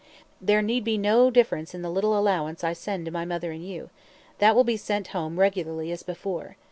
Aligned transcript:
There 0.41 0.63
need 0.63 0.83
be 0.83 0.97
no 0.97 1.29
difference 1.29 1.75
in 1.75 1.83
the 1.83 1.91
little 1.91 2.17
allowance 2.17 2.63
I 2.63 2.73
sent 2.73 3.05
to 3.05 3.11
my 3.11 3.23
mother 3.23 3.51
and 3.51 3.63
you 3.63 3.91
that 4.39 4.55
will 4.55 4.63
be 4.63 4.75
sent 4.75 5.09
home 5.09 5.39
regularly 5.39 5.91
as 5.91 6.01
before. 6.01 6.57